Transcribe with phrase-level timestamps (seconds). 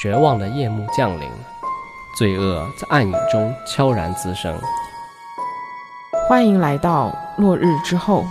[0.00, 1.28] 绝望的夜幕降临，
[2.16, 4.56] 罪恶在暗影中悄然滋生。
[6.28, 8.24] 欢迎来到落日之后。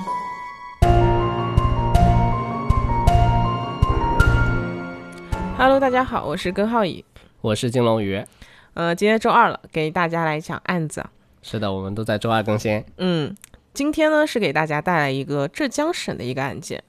[5.57, 7.03] Hello，大家好，我是根浩乙，
[7.41, 8.25] 我是金龙鱼。
[8.73, 11.05] 呃，今天周二了，给大家来讲案子。
[11.41, 12.81] 是的，我们都在周二更新。
[12.95, 13.35] 嗯，
[13.73, 16.81] 今天呢是给大家带来一个浙江省的一个案件。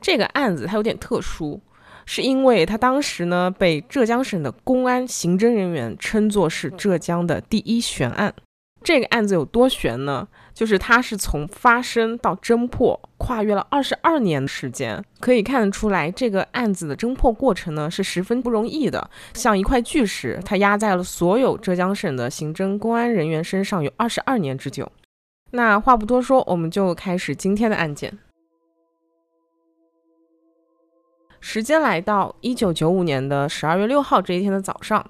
[0.00, 1.60] 这个案子它有点特殊，
[2.06, 8.34] 是因为他当时呢被浙江省的公安刑侦人员称作是浙江的第一悬案。
[8.84, 10.26] 这个案子有多悬呢？
[10.52, 24.90] 就是它是从发生到侦破跨越了二十二年的时间，可以看得出来，这个案子的侦破过程呢是十分不容易的，像一块巨石，它压在了所有浙江省的刑侦公安人员身上有二十二年之久。
[25.52, 28.18] 那话不多说，我们就开始今天的案件。
[31.44, 35.04] 时间来到一九九五年的十二月六号这一天的早上。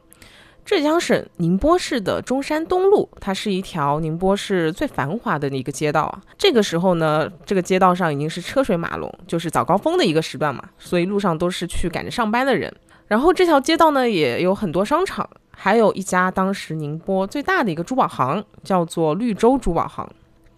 [0.65, 6.23] 浙江省宁波市的中山东路，它是一条宁波市最繁华的一个街道啊。
[6.39, 12.75] 这个时候呢，这个街道上已经是车水马龙，就是早高峰的一个时段嘛，所以路上都是去赶着上班的人。
[13.09, 20.09] 然后这条街道呢，也有很多商场，还有一家当时宁波最大的一个珠宝行，叫做绿洲珠宝行。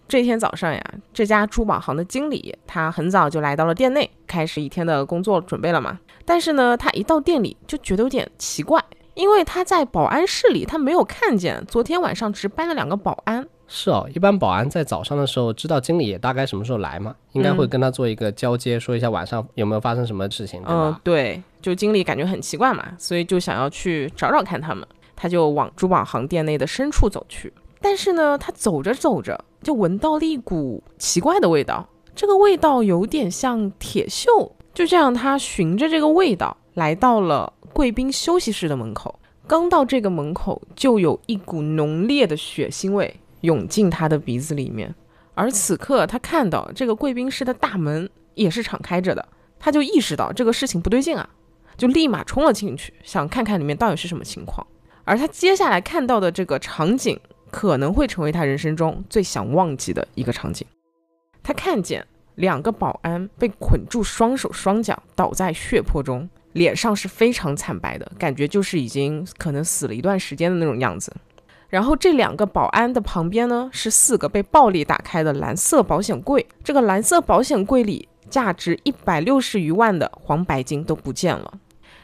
[0.07, 5.99] 这天早上呀，这家珠宝行的经理他很早就来到了店内，开始一天的工作准备了嘛。
[6.23, 8.83] 但是呢，他一到店里就觉得有点奇怪。
[9.15, 13.47] 因为他在保安室里，他没有看见昨天晚上值班的两个保安。
[13.65, 20.73] 是哦，一般保安在早上的时候知道经理也大概什么时候来嘛，应该会跟他做一个交接，说一下晚上有没有发生什么事情，对吧？
[20.73, 27.51] 嗯，对，就经理感觉很奇怪嘛，所以就想要去找找看他们，他就往珠宝行店内的深处走去。
[27.79, 34.51] 但是呢，他走着走着就闻到了一股奇怪的味道，这个味道有点像铁锈。
[34.75, 37.51] 就这样，他循着这个味道来到了。
[37.73, 44.93] 贵宾休息室的门口，刚到这个门口，就有一股浓烈的血腥味涌进他的鼻子里面。
[45.33, 49.27] 而此刻，他看到这个贵宾室的大门也是敞开着的，
[49.59, 51.27] 他就意识到这个事情不对劲啊，
[51.75, 54.65] 就立马冲了进去，想看看里面到底是什么情况。
[55.03, 57.19] 而他接下来看到的这个场景，
[57.55, 60.67] 可能会成为他人生中最想忘记的一个场景。
[61.41, 62.05] 他看见
[62.35, 66.27] 两个保安被捆住双手双脚，倒在血泊中。
[66.51, 71.13] 脸上是非常惨白的，感觉就是已经可能死了一段时间的那种样子。
[71.69, 76.45] 然后这两个保安的旁边呢，是四个被暴力打开的蓝色保险柜。
[76.61, 81.53] 这个蓝色保险柜里价值一百六十余万的黄白金都不见了。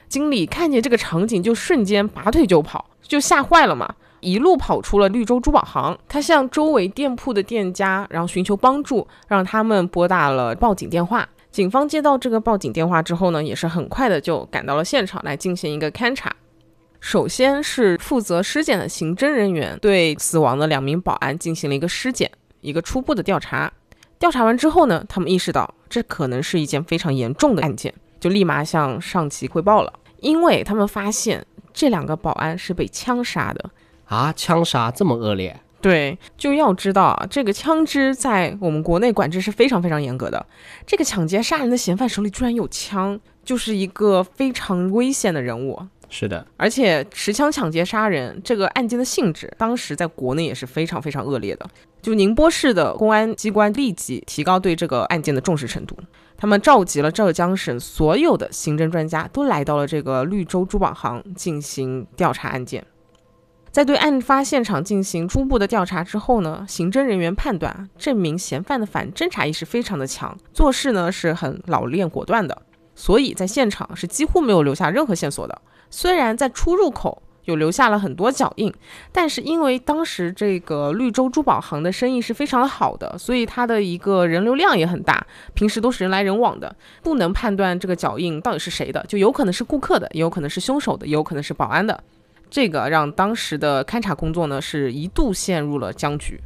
[0.07, 5.97] 经理看见这个场景，就瞬间拔腿就跑，就吓坏了嘛，一路跑出了绿洲珠宝行。
[6.07, 11.27] 他向周围店铺的店家，然后寻求帮助，让他们拨打了报警电话。
[11.51, 16.33] 警方接到这个报警电话之后呢，也是很快的就赶到了现场来进行一个勘查。
[17.01, 23.69] 首先是负责尸检的刑侦人员对死亡的两名保安进行了一个尸检，一个初步的调查。
[24.19, 29.91] 调查完之后呢，他们意识到这可能是一件非常严重的案件，就立马向上级汇报了。
[30.19, 31.43] 因为他们发现
[31.73, 33.69] 这两个保安是被枪杀的
[34.11, 35.57] 啊，枪杀这么恶劣。
[35.79, 40.45] 对，就要知道啊，这个枪支在我们国内管制是非常非常严格的。
[40.85, 45.81] 这个抢劫杀人的嫌犯手里居然有枪，就是一个非常危险的人物。
[46.09, 51.65] 是的，而且持枪抢劫杀人这个案件的性质，当时在国内也是非常非常恶劣的。
[52.01, 55.97] 就宁波市的公安机关立即提高对这个案件的重视程度，
[56.35, 62.85] 他们召集了浙江省所有的刑侦专家，都来到了这个绿洲珠宝行进行调查案件。
[63.71, 72.61] 在对案发现场进行初步的调查之后呢，刑侦人员判断这名嫌犯的反侦查意识非常的强，做事呢是很老练果断的，
[72.95, 75.61] 所以在现场是几乎没有留下任何线索的。
[75.89, 78.73] 虽然在出入口有留下了很多脚印，
[79.13, 92.03] 但是因为当时这个绿洲珠宝行的生意是非常的好的，所以它的一个人流量也很大，平时都是人来人往的，不能判断这个脚印到底是谁的，就有可能是顾客的，也有可能是凶手的，也有可能是保安的。
[92.51, 96.37] 这个让当时的勘查工作呢是一度陷入了僵局，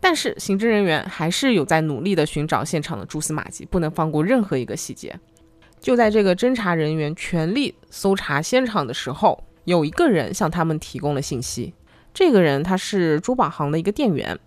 [0.00, 5.14] 但是刑侦人员还是有在努力的寻找现场的蛛丝马迹，不能放过任何一个细节。
[5.78, 11.74] 就在这个侦查人员全力搜查现场的时候，有一个人向他们提供了信息。
[12.14, 14.38] 这个人他是珠宝行的一个店员，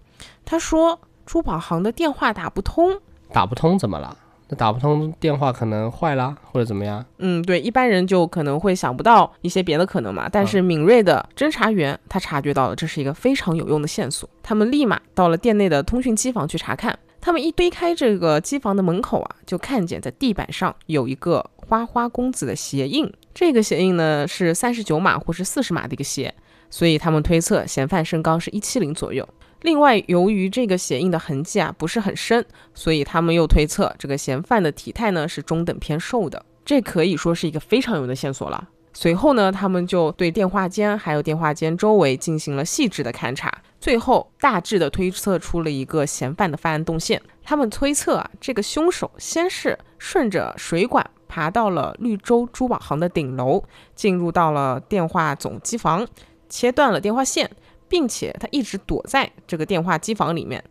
[0.44, 3.00] 他说珠宝行的电话打不通，
[3.32, 4.18] 打不通怎么了？
[4.50, 7.04] 那打不通电话可能坏啦或者怎么样？
[7.18, 10.30] 嗯，对，一般人就可能会想不到一些别的可能嘛。
[10.32, 16.98] 但是敏锐的侦查员他察觉到了这是一个非常有用的线索，他们立马到了店内的通讯机房去查看。
[17.20, 23.12] 他们一推开这个机房的门口啊，就看见在地板上有一个花花公子的鞋印。
[23.34, 26.34] 这个鞋印呢是三十九码或是四十码的一个鞋，
[26.70, 29.28] 所以他们推测嫌犯身高是一七零左右。
[29.62, 36.46] 另外，由于这个鞋印的痕迹啊不是很深，所以他们又推测这个嫌犯的体态呢是中等偏瘦的。
[36.64, 38.70] 这可以说是一个非常有用的线索了。
[38.94, 47.22] 随后呢，他们就对电话间还有电话间周围进行了细致的勘查，最后大致的推测出了一个嫌犯的犯案动线。
[47.44, 53.64] 他们推测啊，这个凶手先是顺着水管爬到了绿洲珠宝行的顶楼，
[53.96, 56.08] 进入到了电话总机房，
[56.50, 57.50] 切断了电话线，
[57.88, 60.64] 并且他一直躲在这个电话机房里面。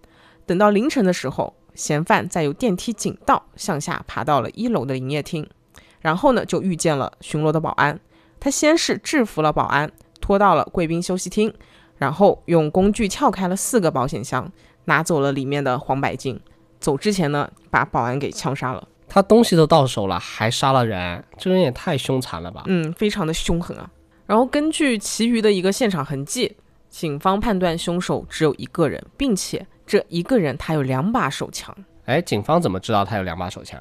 [0.44, 5.48] 等到凌晨的时候，嫌犯再由电梯井道向下爬到了一楼的营业厅。
[6.00, 7.98] 然后呢，就遇见了巡逻的保安。
[8.38, 9.90] 他先是制服了保安，
[10.20, 11.52] 拖到了贵宾休息厅，
[11.96, 14.52] 然后用工具撬开了四个保险箱，
[14.84, 16.38] 拿走了里面的黄白金。
[16.78, 18.86] 走之前呢，把保安给枪杀了。
[19.08, 22.62] 他东西都到手了，还杀了人，这人也太凶残了吧？
[22.66, 23.90] 嗯，非常的凶狠啊。
[24.26, 26.56] 然后根据其余的一个现场痕迹，
[26.96, 31.76] 警方判断凶手只有一个人，并且这一个人他有两把手枪。
[32.06, 33.78] 哎，警方怎么知道他有两把手枪？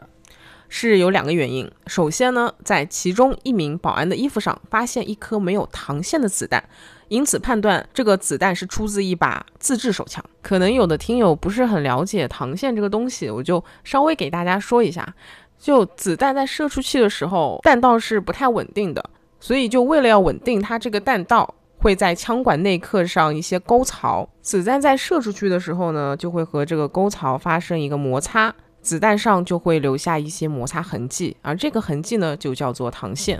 [0.67, 1.71] 是有两个原因。
[1.87, 6.61] 首先呢，在其中一名保安的衣服上发现一颗没有膛线的子弹，
[7.07, 10.21] 因此判断这个子弹是出自一把自制手枪。
[10.41, 15.15] 可能有的听友不是很了解膛线这个东西，我就稍微给大家说一下。
[15.57, 19.09] 就子弹在射出去的时候，弹道是不太稳定的，
[19.39, 24.27] 所以就为了要稳定它这个弹道，会在枪管内刻上一些沟槽。
[24.41, 28.51] 子弹在射出去的时候呢，就会和这个沟槽发生一个摩擦。
[28.81, 33.39] 子弹上就会留下一些摩擦痕迹，而这个痕迹呢，就叫做膛线。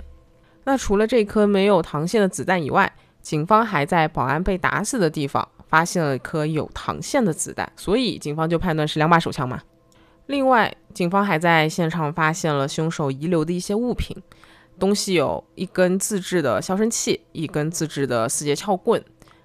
[0.62, 9.60] 那除了这颗没有膛线的子弹以外，警方还在保安被打死的地方发现了一颗有膛线的子弹，所以警方就判断是两把手枪嘛。
[10.26, 14.16] 另外，警方还在现场发现了凶手遗留的一些物品，
[14.78, 19.02] 东西有一根自制的消声器，一根自制的四节撬棍，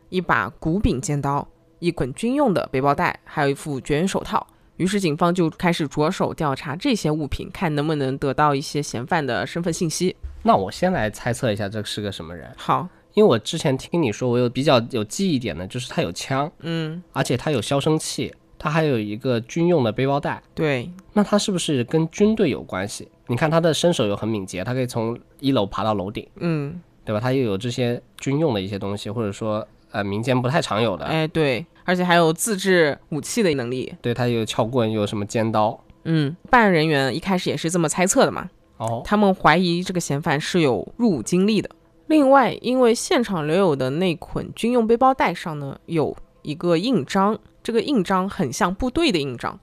[0.09, 1.47] 一把骨柄尖刀，
[1.79, 4.45] 一捆军用的背包带，还有一副绝缘手套。
[4.77, 10.15] 于是警方就开始着手调查这些物品，看能不能得到一些嫌犯的身份信息。
[10.43, 12.51] 那我先来猜测一下，这是个什么人？
[12.57, 20.41] 好，因为我之前听你说，我有比较有记忆点的，就是他有枪，嗯，而且他有消声器，他还有一个军用的背包带。
[20.55, 23.07] 对，那他是不是跟军队有关系？
[23.31, 27.19] 你看他的身手又很敏捷，他可以从一楼爬到楼顶，嗯，对吧？
[27.21, 31.05] 他又有这些军用的一些东西，或者说呃民间不太常有的。
[31.05, 31.65] 哎，对。
[31.85, 35.81] 而且还有自制武器的能力，对他有撬棍，有什么尖刀。
[36.03, 38.49] 嗯，办案人员一开始也是这么猜测的嘛。
[38.77, 41.69] 哦，他们怀疑这个嫌犯是有入伍经历的。
[42.07, 49.59] 另外，因为现场留有的那捆军用背包带上呢有一个印章，这个印章很像部队的印章，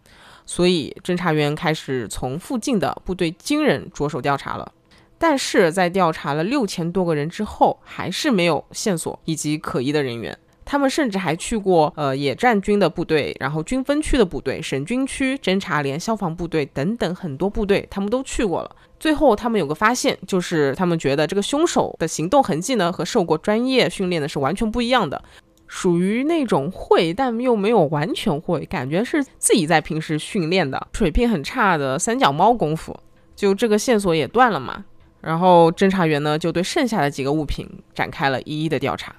[0.49, 4.73] 所以侦查员开始从附近的部队军人着手调查了。
[5.19, 10.37] 但是在调查了六千多个人之后，还是没有线索以及可疑的人员。
[10.65, 18.77] 他们甚至还去过呃野战军的部队，然后军分区的部队、省军区侦察连、消防部队等等很多部队，他们都去过了。
[19.01, 25.23] 最后他们有个发现，就是他们觉得这个凶手的行动痕迹呢和受过专业训练的是完全不一样的，
[25.69, 32.99] 属于那种会但又没有完全会，感觉是自己在平时训练的，水平很差的三脚猫功夫。
[33.37, 34.85] 就这个线索也断了嘛，
[35.21, 39.15] 然后侦查员呢就对剩下的几个物品展开了一一的调查。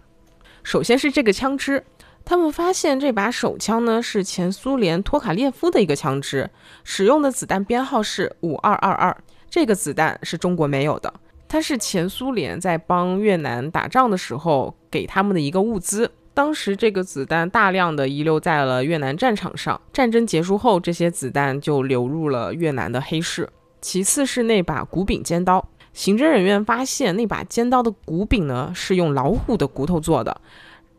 [0.62, 1.86] 首先是这个枪支，
[2.26, 6.50] 他们发现这把手枪呢是前苏联托卡列夫的一个枪支，
[6.84, 9.16] 使用的子弹编号是五二二二，
[9.50, 11.14] 这个子弹是中国没有的，
[11.48, 23.50] 它是前苏联在帮越南打仗的时候给他们的一个物资，当时这个子弹大量的遗留在了越南战场上，战争结束后，这些子弹就流入了越南的黑市。
[23.82, 25.68] 其次是那把骨柄尖刀。
[25.92, 30.40] 刑侦人员发现那把尖刀的骨柄呢是用老虎的骨头做的，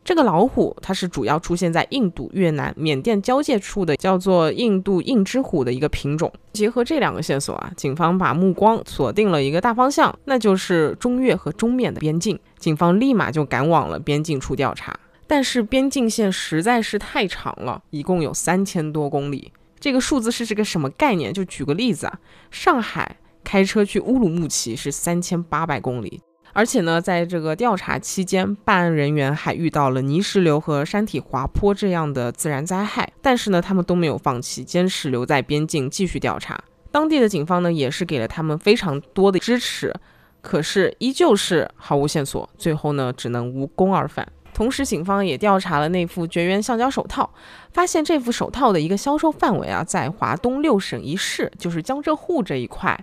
[0.04, 6.30] 这个老虎它是主要出现在印度、越南、缅甸交界处的，叫做印度硬之虎的一个品种。
[6.52, 12.38] 结合这两个线索啊，警方把目光锁定了一个大方向，那就是中越和中缅的边境。
[12.58, 14.94] 警方立马就赶往了边境处调查，
[15.30, 19.52] 但是边境线实在是太长了，一共有三千多公里。
[19.78, 21.32] 这个数字是这个什么概念？
[21.32, 22.18] 就举个例子啊，
[22.50, 23.16] 上海。
[23.42, 26.20] 开车去乌鲁木齐是三千八百公里，
[26.52, 36.62] 而且呢，在这个调查期间，办案人员还遇到了泥石流和山体滑坡这样的自然灾害，但是呢，他们都没有放弃，坚持留在边境继续调查。
[36.90, 39.94] 当地的警方呢，也是给了他们非常多的支持，
[40.42, 44.30] 可是依旧是毫无线索，最后呢，只能无功而返。
[44.60, 47.32] 同时，警方也调查了那副绝缘橡胶手套，
[47.72, 53.02] 发现这副手套的一个销售范围啊，在华东六省一市，就是江浙沪这一块。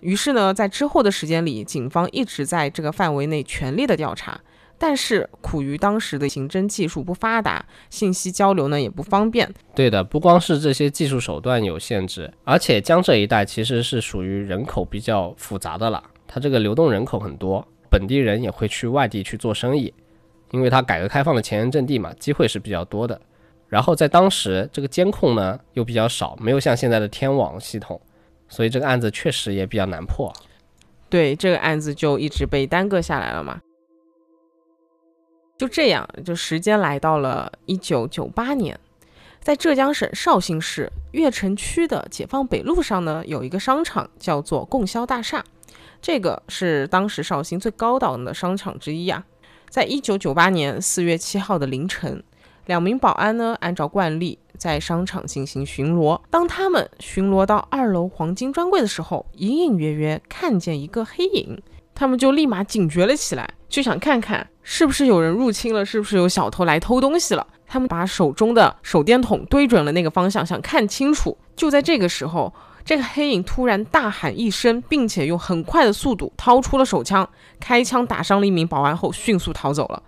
[0.00, 4.38] 于是呢，在之后的时间里，警方一直在这个范围内全力的调查。
[4.76, 9.50] 但是苦于当时的刑侦技术不发达，信息交流呢也不方便。
[9.74, 19.90] 对的，不光是这些技术手段有限制，而且江浙一带其实是属于人口比较复杂的了，它这个流动人口很多，本地人也会去外地去做生意，
[20.50, 23.20] 因为它改革开放的前沿阵地嘛，机会是比较多的。
[23.68, 28.00] 然后在当时这个监控呢又比较少，没有像现在的天网系统，
[28.48, 30.32] 所以这个案子确实也比较难破。
[31.08, 33.60] 对，这个案子就一直被耽搁下来了嘛。
[35.56, 38.78] 就这样，就时间来到了一九九八年，
[39.40, 45.44] 在浙江省绍兴市越城区的解放北路上呢，有一个商场叫做供销大厦，
[46.02, 49.24] 这个是当时绍兴最高档的商场之一啊。
[49.74, 52.22] 在一九九八年四月七号的凌晨，
[52.66, 56.20] 两名保安呢，按照惯例在商场进行巡逻。
[56.30, 61.60] 当他们巡逻到二楼黄金专柜的时候，隐隐约约看见一个黑影，
[61.92, 64.48] 他们就立马警觉了起来，就想看看。
[64.62, 65.84] 是不是有人入侵了？
[65.84, 67.44] 是不是有小偷来偷东西了？
[67.66, 71.36] 他们把手中的手电筒对准了那个方向，想看清楚。
[71.56, 72.54] 就在这个时候，
[72.84, 77.26] 这个黑影突然大喊一声，并且用很快的速度掏出了手枪，
[77.58, 80.02] 开枪打伤了一名保安后，迅速逃走了。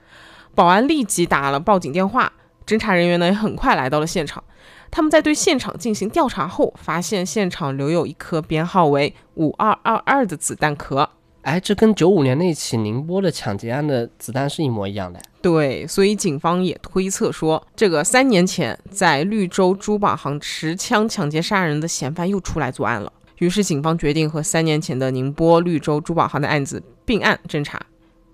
[0.54, 2.33] 保安立即打了报警电话，
[2.66, 4.45] 侦查人员呢也很快来到了现场。
[4.90, 11.11] 他们在对现场进行调查后，发现现场留有一颗编号为五二二二的子弹壳。
[11.46, 15.20] 哎，这跟九五年那起宁波的抢劫案的子弹是一模一样的。
[15.40, 23.12] 对，所以警方也推测说，这个三年前在绿洲珠宝行持枪抢劫杀人的嫌犯又出来作案了。
[23.38, 27.80] 于是警方决定和三年前的宁波绿洲珠宝行的案子并案侦查。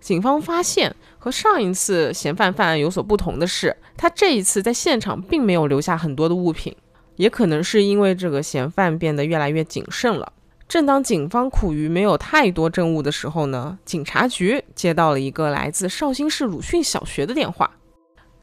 [0.00, 6.75] 警方发现和上一次嫌犯犯案有所不同的是，他这一次在现场并没有留下很多的物品，
[7.16, 10.33] 也可能是因为这个嫌犯变得越来越谨慎了。
[10.73, 17.71] 正当警方苦于没有太多证物的时候呢，警察局接到了一个来自绍兴市鲁迅小学的电话。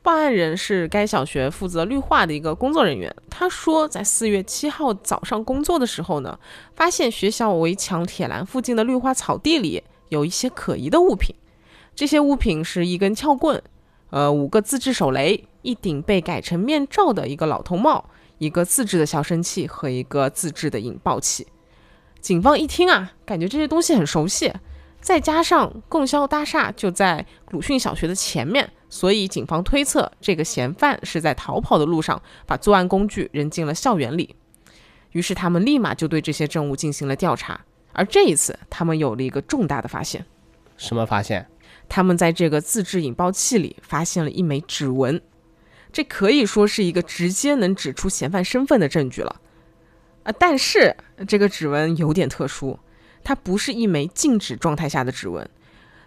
[0.04, 3.12] 报案人是该小学负责绿化的一个工作人员。
[3.32, 6.38] 他说，在四月七号早上工作的时候呢，
[6.76, 11.36] 发现学校围墙铁栏附近的绿化草地里有一些可疑的物品。
[11.96, 13.60] 这些物品是一根撬棍，
[14.12, 18.08] 呃，五个自制手雷，一顶被改成面罩的一个老头帽，
[18.38, 21.48] 一个自制的消声器和一个自制的引爆器。
[22.22, 24.54] 警方一听啊，感觉这些东西很熟悉，
[25.02, 34.36] 再加上供销大厦就在鲁迅小学的前面，所以警方推测这个嫌犯是在逃跑的路上把作案工具扔进了校园里。
[35.12, 37.62] 于是他们立马就对这些证物进行了调查，
[37.94, 40.26] 而这一次他们有了一个重大的发现。
[40.78, 41.48] 什么发现？
[41.88, 45.20] 他们在这个自制引爆器里发现了一枚指纹，
[45.92, 49.42] 这可以说是一个直接能指出嫌犯身份的证据了。
[50.38, 50.96] 但是
[51.28, 52.78] 这个指纹有点特殊，
[53.24, 55.50] 它不是一枚静止状态下的指纹，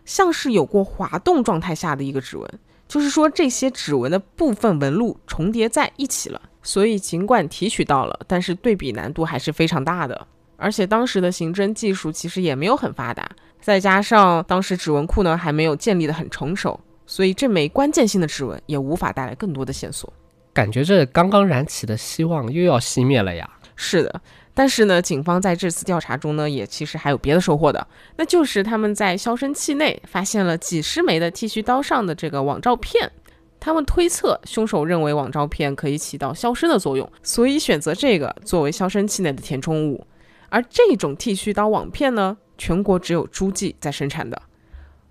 [0.04, 2.48] 像是有过滑动状态下的一个指纹。
[2.86, 6.40] 就是说，这些指纹的部分纹路重叠在一起了。
[6.62, 10.26] 所以，尽管提取到了，但是对比难度还是非常大的。
[10.56, 13.28] 而且当时的刑侦技术其实也没有很发达，
[13.60, 20.12] 再加上当时指纹库呢还没有建立的很成熟，所以这枚关键性的指纹也无法带来更多的线索。
[20.52, 23.50] 感觉这刚刚燃起的希望又要熄灭了呀。
[23.82, 24.22] 是的，
[24.54, 27.84] 但是呢，警方在这次调查中呢，也其实还有别的收获的，
[28.16, 33.10] 那就是他们在消声器内发现了几十枚的剃须刀上的这个网照片。
[33.58, 40.06] 他们推测凶手认为网照片可以起到消声的作用，所以选择这个作为消声器内的填充物。
[40.48, 44.40] 而这种剃须刀网片呢，全国只有诸暨在生产的，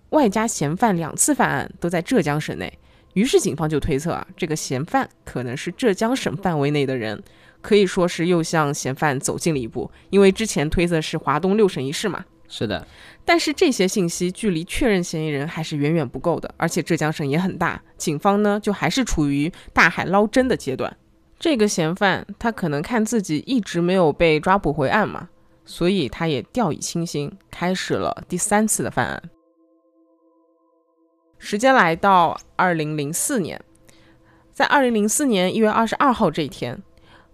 [0.10, 2.78] 外加嫌犯两次犯案都在浙江省内，
[3.14, 7.24] 于是警方就推测啊，这个嫌犯可能是浙江省范围内的人。
[7.62, 12.26] 可以说是又向嫌犯走近了一步，因为之前推测是华东六省一市嘛。
[12.54, 12.86] 是的，
[13.24, 20.98] 但是这些信息距离确认嫌疑人还是远远不够的，而且浙江省也很大，警方呢就还是处于大海捞针的阶段。
[21.40, 25.30] 这个嫌犯他可能看自己一直没有被抓捕回案嘛，
[25.64, 29.24] 所以他也掉以轻心，开始了第三次的犯案。
[31.40, 33.64] 时间来到二零零四年，
[34.52, 36.78] 在二零零四年一月二十二号这一天。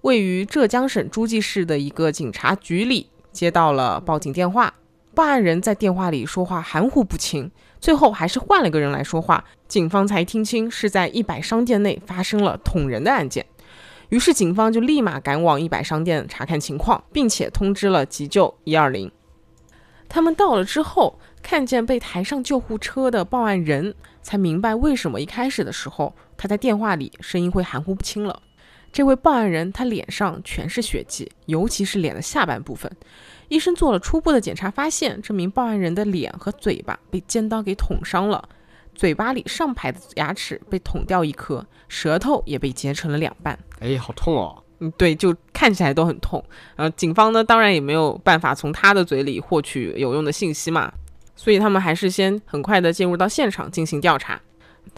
[0.01, 4.73] 位于浙江省诸暨市的一个警察局里接到了报警电话，
[5.13, 13.45] 报案人在电话里说话含糊不清，最后还是换了个人来说话，警方才听清是在一百商店内发生了捅人的案件。
[14.09, 19.11] 于是警方就立马赶往一百商店查看情况，并且通知了急救一二零。
[20.07, 28.41] 他们到了之后，看见被抬上救护车的报案人，才明白为什么一开始的时候他在电话里声音会含糊不清了。
[28.91, 32.91] 这位报案人他脸上全是血迹，尤其是脸的下半部分。
[33.47, 38.49] 医生做了初步的检查，发现这名报案人的脸和嘴巴被尖刀给捅伤了，
[38.95, 43.57] 嘴巴里上排的牙齿被捅掉一颗，舌头也被截成了两半。
[43.79, 44.63] 哎，好痛哦！
[44.79, 46.43] 嗯，对，就看起来都很痛。
[46.75, 50.91] 呃，警方呢，当然也没有办法从他的嘴里获取有用的信息嘛，
[51.35, 54.41] 所以他们还是先很快的进入到现场进行调查。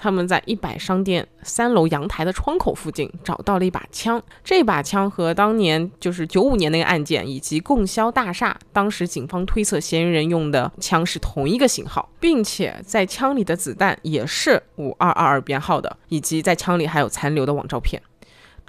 [0.01, 18.01] 他们在一百商店三楼阳台的窗口附近找到了一把枪，这把枪和当年就是九五年那个案件以及供销大厦当时警方推测嫌疑人用的枪是同一个型号，并且在枪里的子弹也是五二二二编号的，以及在枪里还有残留的网照片。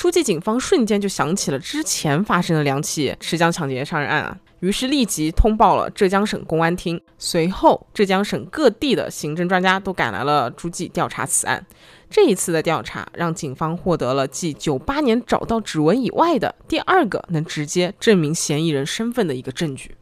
[0.00, 6.98] 诸暨警方瞬间就想起了之前发生的两起持枪抢劫杀人案啊，于是立即通报了浙江省公安厅。
[7.18, 11.66] 随后，浙江省各地的刑侦专家都赶来了诸暨调查此案。
[12.08, 19.94] 这一次的调查让警方获得了继九八年找到指纹以外的第二个能直接证明嫌疑人身份的一个证据，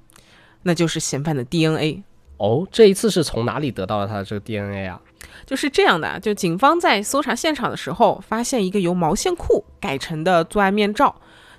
[0.63, 2.05] 那就是嫌犯的 DNA。
[2.37, 5.01] 哦，这一次是从哪里得到了他的这个 DNA 啊？
[5.47, 11.15] 就是这样的，就警方在搜查现场的时候，发现一个由毛线裤改成的作案面罩，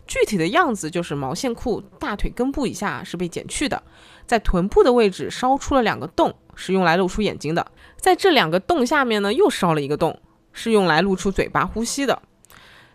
[0.07, 3.81] 具体的样子就是毛线裤大腿根部以下是被剪去的，
[4.25, 7.65] 在臀部的位置烧出了两个洞，是用来露出眼睛的，
[7.97, 10.19] 在这两个洞下面呢又烧了一个洞，
[10.53, 12.21] 是用来露出嘴巴呼吸的。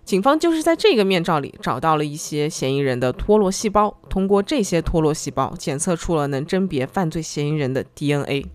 [0.04, 8.46] 警方就是在这个面罩里找到了一些嫌疑人的脱落细胞，通过这些脱落细胞检测出了能甄别犯罪嫌疑人的 DNA。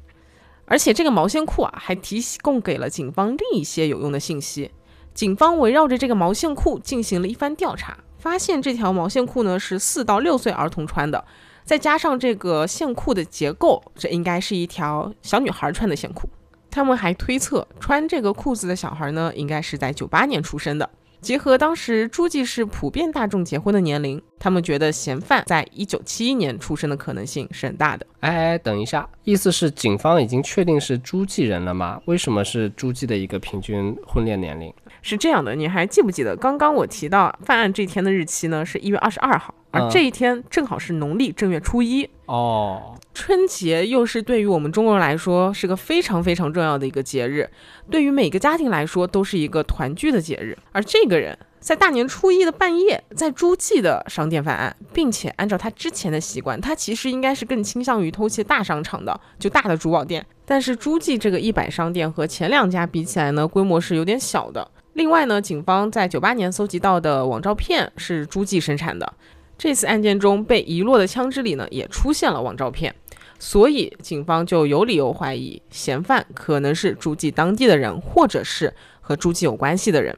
[0.69, 4.69] 而且这个毛线裤啊，还提供给了警方另一些有用的信息。
[5.15, 11.25] 警方围绕着这个毛线裤进行了一番调查，发现这条毛线裤呢是四到六岁儿童穿的，
[11.63, 16.29] 再加上这个线裤的结构，这应该是一条小女孩穿的线裤。
[16.69, 20.87] 他们还推测，穿这个裤子的小孩呢，应该是在九八年出生的。
[21.21, 28.05] 结合当时诸暨市普遍大众结婚的年龄，他们觉得嫌犯在一九七一年出生的可能性是很大的。
[28.21, 32.01] 哎，等一下，意思是警方已经确定是诸暨人了吗？
[32.05, 34.73] 为什么是诸暨的一个平均婚恋年龄？
[35.01, 38.65] 是这样的，你还记不记得刚刚我提到犯案这天的日期呢？
[38.65, 42.09] 是一月二十二号，而这一天正好是农历正月初一。
[42.25, 47.49] 哦，春节又是对于我们中国人来说是个非常非常重要的一个节日，
[47.89, 50.57] 对于每个家庭来说都是一个团聚的节日。
[50.71, 60.25] 而这个人在大年初一的半夜在诸暨的商店犯案，并且按照他之前的习惯，他其实应该是更倾向于偷窃大商场的，就大的珠宝店。
[60.45, 64.69] 但是诸暨这个一百商店和前两家比起来呢，规模是有点小的。
[64.99, 69.13] 另外呢，警方在九八年搜集到的网照片是诸暨生产的。
[69.57, 72.93] 这次案件中被遗落的枪支里呢，也出现了网照片，
[73.39, 80.13] 所以警方就有理由怀疑嫌犯可能是诸暨当地的人，或者是和诸暨有关系的人。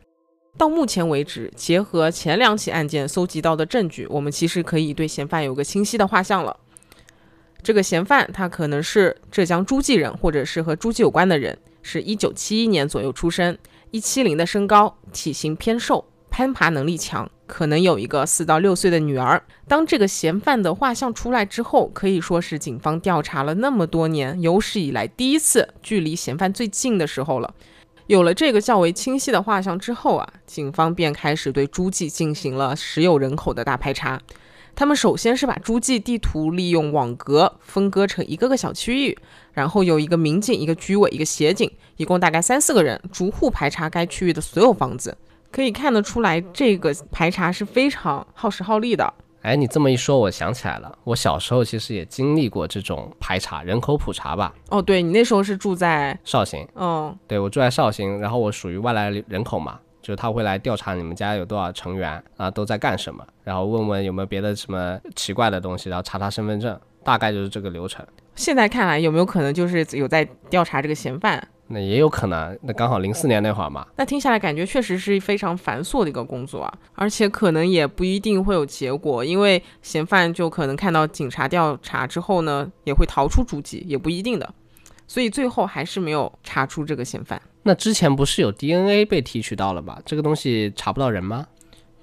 [0.57, 6.57] 到目前为止，结合前两起案件搜集到的证据，我们其实可以对嫌犯有个清晰的画像了。
[7.61, 13.55] 这个嫌犯他可能是浙江诸暨人，或者是和诸暨有关的人，是一九七一年左右出生，
[13.91, 17.29] 一七零的身高，体型偏瘦，攀爬能力强。
[17.45, 19.43] 可能有一个四到六岁的女儿。
[19.67, 27.53] 当这个嫌犯的画像出来之后，可以说是警方调查了那么多年有史以来第一次距离嫌犯最近的时候了。
[28.07, 34.21] 有了这个较为清晰的画像之后啊，警方便开始对诸暨进行了实有人口的大排查。
[34.75, 39.17] 他们首先是把诸暨地图利用网格分割成一个个小区域，
[39.53, 45.15] 然后有一个民警、一个居委、一个协警，一共大概三四个人，逐户排查该区域的所有房子。
[45.51, 49.13] 可以看得出来，这个排查是非常耗时耗力的。
[49.41, 54.53] 哎，你这么一说，我想起来了，我小时候其实也经历过这种排查，人口普查吧。
[54.69, 68.05] 哦，对你那时候是住在绍兴，嗯，对我住在绍兴，然后我属于外来人口嘛，就是他会来调查你们家有多少成员啊，都在干什么，然后问问有没有别的什么奇怪的东西，然后查查身份证，大概就是这个流程。
[68.35, 71.47] 现在看来，有没有可能就是有在调查这个嫌犯？
[71.67, 73.87] 那也有可能，那刚好零四年那会儿嘛。
[73.95, 84.53] 那听下来感觉确实是非常繁琐的一个工作啊，而且可能也不一定会有结果，因为嫌犯就可能看到警察调查之后呢，也会逃出诸暨，也不一定的，
[85.11, 87.41] 所以最后还是没有查出这个嫌犯。
[87.63, 89.99] 那之前不是有 DNA 被提取到了吗？
[90.05, 91.45] 这个东西查不到人吗？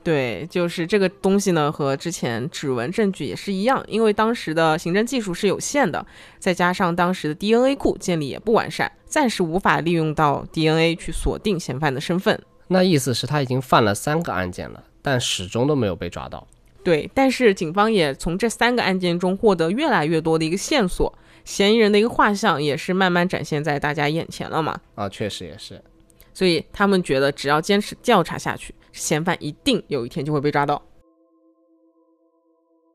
[0.05, 6.05] 对，就是这个东西呢，和之前指纹证据也是一样，因为当时的刑侦技术是有限的，
[6.39, 12.39] 再加上当时的 DNA 库建立也不完善，暂时无法利用到 DNA 去锁定嫌犯的身份。
[12.67, 16.47] 那意思是他已经犯了三个案件了，但始终都没有被抓到。
[16.85, 21.13] 对，但是警方也从这三个案件中获得越来越多的一个线索，
[21.49, 24.79] 嫌疑人的一个画像也是慢慢展现在大家眼前了嘛。
[24.95, 25.83] 啊，确实也是。
[26.35, 30.81] 所以他们觉得，只要坚持调查下去，嫌犯一定有一天就会被抓到。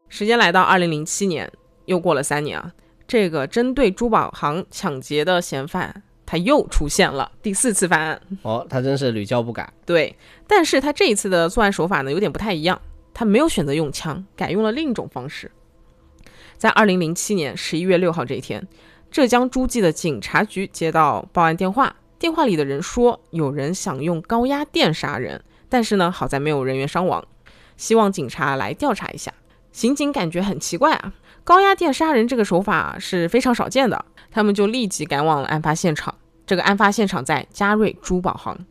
[0.08, 1.52] 时间来到二零零七年，
[1.86, 2.72] 又过了三年啊，
[3.08, 8.22] 这个针对珠宝行抢劫的嫌犯他又出现了，第四次犯案。
[8.44, 9.74] 哦，他真是屡教不改。
[9.84, 10.16] 对，
[10.48, 12.80] 但是他这一次的作案手法呢，有点不太一样，
[13.16, 15.52] 他没有选择用枪，改用了另一种方式。
[16.64, 18.66] 在二零零七年十一月六号这一天，
[19.12, 21.94] 浙江诸暨的警察局接到报案电话。
[22.18, 27.22] 电话里的人说，有人想用高压电杀人，但是呢，好在没有人员伤亡。
[27.76, 29.34] 希望警察来调查一下。
[29.74, 31.12] 刑警感觉很奇怪啊，
[31.44, 34.06] 高压电杀人这个手法是非常少见的。
[34.32, 36.16] 他们就立即赶往了案发现场。
[36.48, 38.66] 这个案发现场在嘉瑞珠宝行。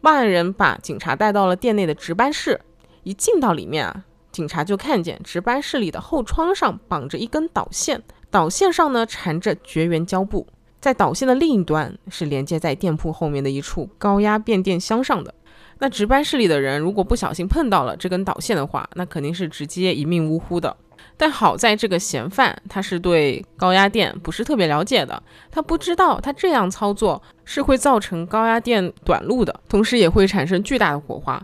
[0.00, 2.62] 报案人把警察带到了店内的值班室。
[3.02, 4.02] 一进到里面啊，
[4.34, 10.44] 警察就看见值班室里的后窗上绑着一根导线，导线上呢缠着绝缘胶布。
[10.80, 15.32] 在导线的另一端是连接在店铺后面的一处高压变电箱上的。
[15.78, 20.76] 那值班室里的人如果不小心碰到了这根导线的话，那肯定是直接一命呜呼的。
[21.16, 31.40] 但好在这个嫌犯他是对高压电不是特别了解的，他不知道他这样操作是会造成高压电短路的，同时也会产生巨大的火花。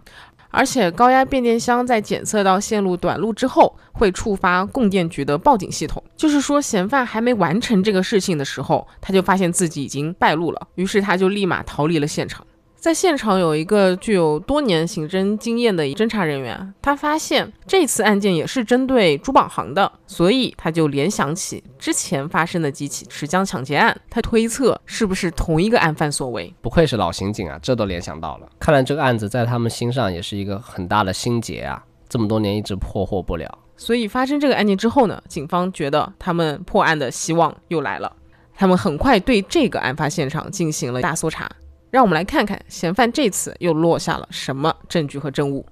[0.50, 6.02] 而且高压变电箱在检测到线路短路之后，会触发供电局的报警系统。
[6.16, 12.44] 就是说，嫌犯还没完成这个事情的时候，他就发现自己已经败露了，于是他就立马逃离了现场。
[12.80, 26.50] 在现场有一个具有多年刑侦经验的侦查人员，他发现这次案件也是针对珠宝行的，所以他就联想起之前发生的几起持枪抢劫案，他推测是不是同一个案犯所为。
[26.62, 28.48] 不愧是老刑警啊，这都联想到了。
[28.58, 33.58] 看来这个案子在他们心上也是一个很大的心结啊，这么多年一直破获不了。
[33.76, 38.10] 所以发生这个案件之后呢，警方觉得他们破案的希望又来了，
[38.54, 41.46] 他们很快对这个案发现场进行了大搜查。
[41.90, 45.66] 让我们来看看嫌犯这次又落下了什么证据和证物。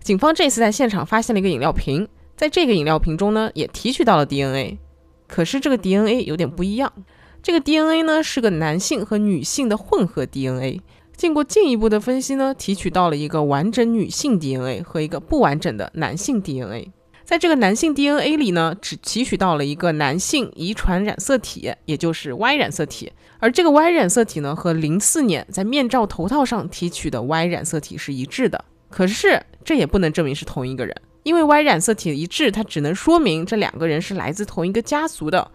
[0.00, 4.78] 警方这次在现场发现了一个饮料瓶，在这个饮料瓶中呢，也提取到了 DNA。
[5.28, 6.92] 可是这个 DNA 有点不一样，
[7.42, 10.80] 这个 DNA 呢是个男性和女性的混合 DNA。
[11.16, 16.90] 经过进一步的分析呢，提取到了一个完整女性 DNA 和一个不完整的男性 DNA。
[17.32, 23.10] 在这个男性 DNA 里呢，只提取到了一个男性遗传染色体，也就是 Y 染色体。
[23.38, 28.62] 而这个 Y 染色体呢，和零四年在面罩头套上提取的 Y 染色体是一致的。
[28.90, 35.50] 可是这也不能证明是同一个人，因为 Y 染色体一致，它只能说明这两个人是来自同一个家族的。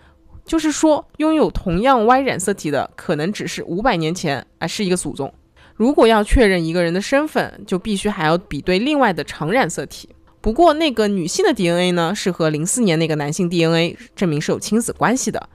[0.46, 5.32] 就是说，拥有同样 Y 染色体的，可能只是五百年前啊是一个祖宗。
[5.76, 10.10] 如果要确认一个人的身份，就必须还要比对另外的常染色体。
[10.47, 15.49] 不过，那个女性的 DNA 呢，是和零四年那个男性 DNA 证明是有亲子关系的，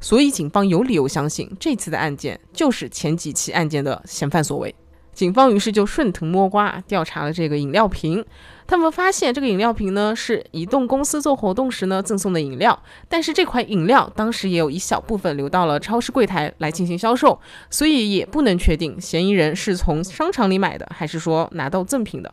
[0.00, 4.74] 所以警方有理由相信这次的案件就是前几起案件的嫌犯所为。
[5.12, 8.24] 警方于是就顺藤摸瓜调查了这个饮料瓶，
[8.66, 22.32] 他们发现这个饮料瓶呢是移动公司做活动时呢赠送的饮料，但是这款饮料当时也有一小部分流到了超市柜台来进行销售，所以也不能确定嫌疑人是从商场里买的，还是说拿到赠品的。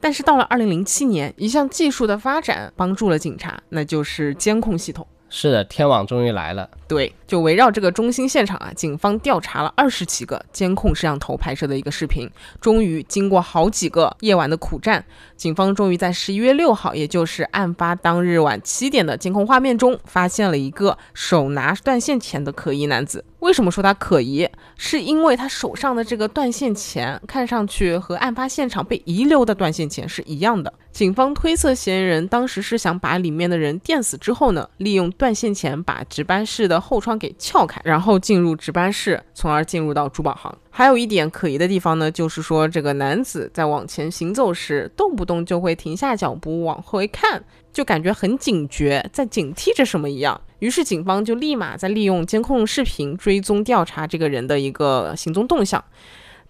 [0.00, 5.06] 但是到了二零零七年，一项技术的发展帮助了警察，那就是监控系统。
[5.32, 6.68] 是的，天网终于来了。
[6.88, 12.28] 对，就围绕这个中心现场啊，警方调查了二十几个监控摄像头拍摄的一个视频，
[12.60, 15.04] 终于经过好几个夜晚的苦战，
[15.36, 23.24] 警方终于在十一月六号，也就是案发当日晚七点的监控画面中，发现了一个手拿断线钳的可疑男子。
[23.38, 24.46] 为什么说他可疑？
[24.76, 30.74] 是因为他手上的这个断线钳看上去和案发现场被遗留的断线钳是一样的。
[30.92, 40.54] 警方推测，嫌疑人当时是想把里面的人电死之后呢，利用断线钳把值班室的后窗给撬开，然后进入值班室，从而进入到珠宝行。
[40.68, 50.38] 还有一点可疑的地方呢，就是说这个男子在往前行走时，动不动就会停下脚步往回看，就感觉很警觉，在警惕着什么一样。
[50.58, 55.82] 于是警方就立马在利用监控视频追踪调查这个人的一个行踪动向。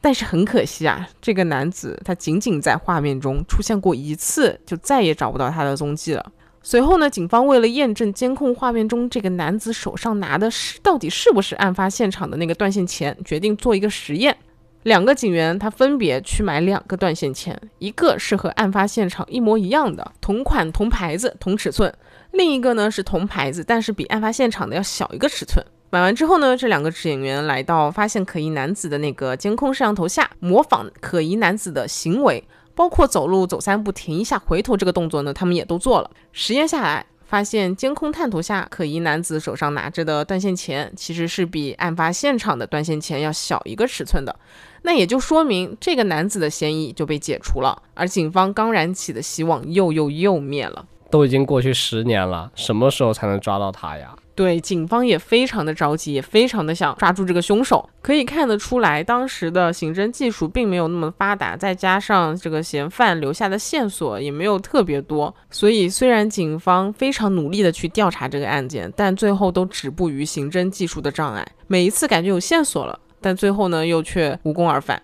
[0.00, 6.32] 但是很可惜啊，这个男子他仅仅在画面中出现过一次，就再也找不到他的踪迹了。
[6.62, 14.36] 随后呢，警方为了验证监控画面中这个男子手上拿的是到底是不是案发现场的那个断线钳，决定做一个实验。
[14.84, 21.90] 两个警员他分别去买两个断线钳，一个是和案发现场一模一样的，同款、同牌子、同尺寸；
[22.32, 25.62] 另一个呢是同牌子，但是比案发现场的要小一个尺寸。
[25.92, 32.44] 买完之后呢，这两个警员来到发现可疑男子的那个监控摄像头下，模仿可疑男子的行为，
[32.76, 36.09] 包括走路走三步停一下回头这个动作呢，他们也都做了。
[36.31, 44.37] 实验下来，发现监控探头下可疑男子手上拿着的断线钳，其实是比案发现场的断线钳要小一个尺寸的。
[44.83, 50.87] 那也就说明这个男子的嫌疑就被解除了，而警方刚燃起的希望又又又灭了。
[51.11, 54.14] 都已经过去十年了，什么时候才能抓到他呀？
[54.40, 57.87] 对，警方也非常的着急，也非常的想抓住这个凶手。
[58.00, 71.46] 可以看得出来，当时的刑侦技术并没有那么发达，再加上这个嫌犯留下的线索也没有特别多，所以虽然警方非常努力的去调查这个案件，但最后都止步于刑侦技术的障碍。
[71.66, 75.03] 每一次感觉有线索了，但最后呢又却无功而返。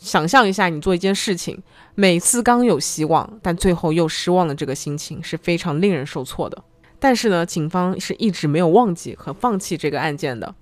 [0.00, 1.62] 想象一下，你做一件事情，
[1.94, 6.64] 每次刚有希望，但最后又失望的这个心情是非常令人受挫的。
[7.00, 10.54] 但是呢，警方是一直没有忘记和放弃这个案件的。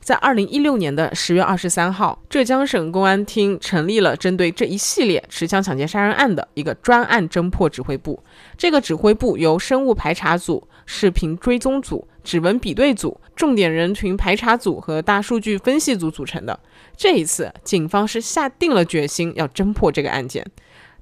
[0.00, 8.22] 在二零一六年的十月二十三号，浙江省公安厅成立了针对这一系列持枪抢劫杀人案的一个专案侦破指挥部。
[8.56, 16.58] 这个指挥部由生物排查组、视频追踪组、指纹比对组、重点人群排查组和大数据分析组组成的。
[16.96, 20.44] 这一次，警方是下定了决心要侦破这个案件。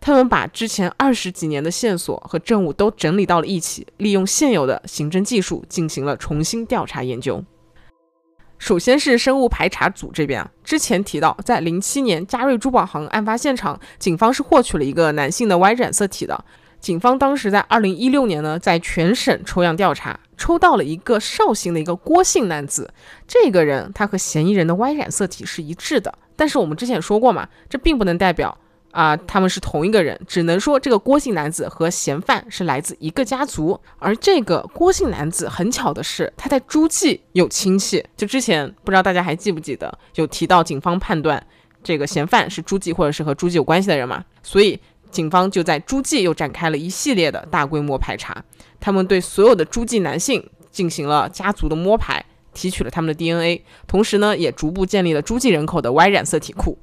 [0.01, 7.45] 他们把之前二十几年的线索和证物都整理到了一起，利用现有的刑侦技术进行了重新调查研究。
[8.59, 16.45] 首先是生物排查组这边啊，之前提到，在零七年嘉瑞珠宝行案发现场，警方是获取了一个男性的 Y 染色体的。
[16.81, 22.93] 警方当时在二零一六年呢，在全省抽样调查，抽到了一个绍兴的一个郭姓男子。
[23.27, 28.57] 这个人他和嫌疑人的 Y 染色体是一致的，但是我们之前也说过嘛，这并不能代表。
[28.99, 33.81] 啊，他们是同一个人，只能说这个郭姓男子和嫌犯是来自一个家族。
[34.01, 38.05] 而这个郭姓男子很巧的是，他在诸暨有亲戚。
[38.17, 41.41] 就之前不知道大家还记不记得，有提到警方判断
[41.81, 44.25] 这个嫌犯是诸暨或者是和诸暨有关系的人嘛？
[44.43, 44.77] 所以
[45.13, 48.45] 警方就在诸暨又展开了一系列的大规模排查，
[48.81, 56.77] 他们对所有的诸暨男性进行了家族的摸排，提取了他们的 DNA，同时呢，也逐步建立了诸暨人口的 Y 染色体库。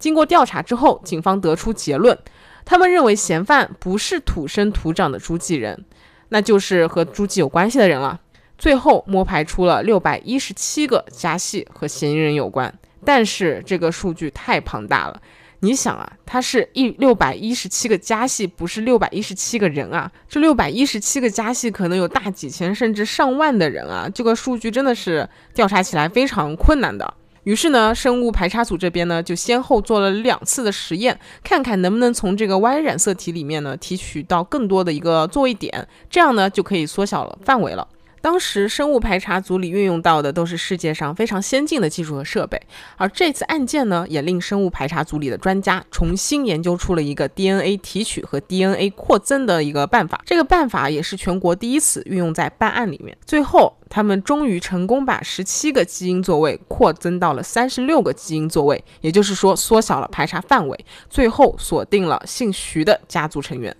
[0.00, 2.18] 经过调查之后，警方得出结论，
[2.64, 5.84] 他们认为嫌犯不是土生土长的诸暨人，
[6.30, 8.18] 那就是和诸暨有关系的人了。
[8.58, 15.20] 最后摸排出了六百一十七个家系和嫌疑人有关，但是这个数据太庞大了。
[15.62, 20.10] 你想啊，他是一六百一十七个家系，不是六百一十七个人啊。
[20.26, 27.14] 这六百一十七个家系可能有大几千甚至上万的人啊，这个数据真的是调查起来非常困难的。
[27.44, 37.86] 于是呢，生物排查组这边呢，就先后做了两次的实验，看看能不能从这个 Y 染色体里面呢提取到更多的一个座位点，这样呢就可以缩小了范围了。
[38.22, 42.60] 当时生物排查组里运用到的都是世界上非常先进的技术和设备，
[42.96, 50.20] 而这次案件呢，也令生物排查组里的专家重新研究出了一个 DNA 提取和 DNA 扩增的一个办法。
[50.26, 53.16] 这个办法也是全国第一次运用在办案里面。
[53.24, 63.74] 最后，他们终于成功把十七个基因座位扩增到了三十六个基因座位，也就是说缩小了排查范围，最后锁定了姓徐的家族成员。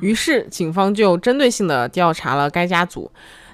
[0.00, 3.10] 于是，警方就针对性的调查了该家族。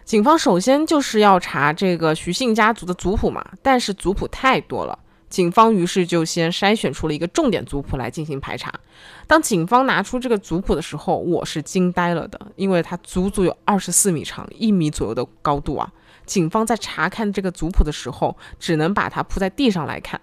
[0.07, 4.97] 警方首先就是要查这个徐姓家族的族谱嘛，但是族谱太多了，
[5.29, 8.73] 警方于是就先筛选出了一个重点族谱来进行排查。
[9.27, 15.93] 当警方拿出这个族谱的时候，我是惊呆了的，因为它足足有二十四米长，一米左右的高度啊！
[16.25, 20.21] 警方在查看这个族谱的时候，只能把它铺在地上来看。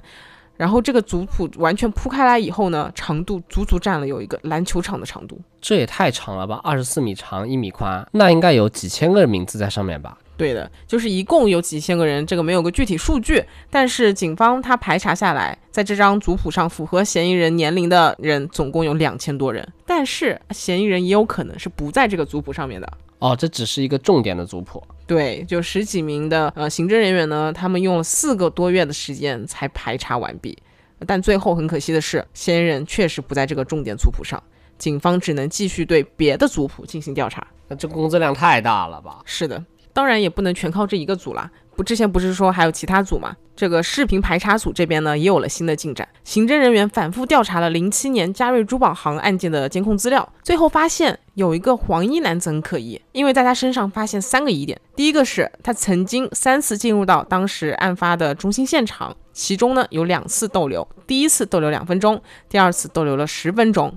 [0.63, 6.61] 然后这个族谱完全铺开来以后呢，长度足足占了有一个篮球场的长度，这也太长了吧！
[6.63, 10.17] 二十四米长，一米宽，那应该有几千个名字在上面吧？
[10.35, 22.91] 对的，就是一共有几千个人，这个没有个具体数据，但是警方他排查下来，在这张族谱上符合嫌疑人年龄的人总共有两千多人，但是嫌疑人也有可能是不在这个族谱上面的。
[23.19, 24.83] 哦，这只是一个重点的族谱。
[25.05, 30.57] 对，就十几名的呃刑侦人员呢，他们用了四个多月的时间才排查完毕，
[31.05, 34.41] 但最后很可惜的是，嫌疑人确实不在这个重点族谱上，
[34.77, 37.45] 警方只能继续对别的族谱进行调查。
[37.67, 39.21] 那这工作量太大了吧？
[39.23, 39.63] 是的。
[39.93, 41.49] 当然也不能全靠这一个组啦。
[41.75, 43.35] 不，之前不是说还有其他组吗？
[43.55, 46.07] 这个视频排查组这边呢，也有了新的进展。
[46.23, 54.79] 刑侦人员反复调查了零七年嘉瑞珠宝行案件的监控资料，最后发现有一个黄衣男子很可疑，因为在他身上发现三个疑点。
[54.95, 63.95] 第一个是他曾经三次进入到当时案发的中心现场，其中呢有两次逗留，第一次逗留两分钟，第二次逗留了十分钟。